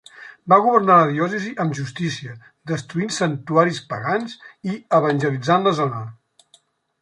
[0.51, 2.33] Va governar la diòcesi amb justícia,
[2.71, 4.35] destruint santuaris pagans
[4.71, 6.03] i evangelitzant la zona.